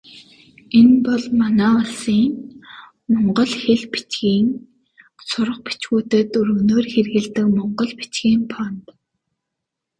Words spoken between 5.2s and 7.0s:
сурах бичгүүдэд өргөнөөр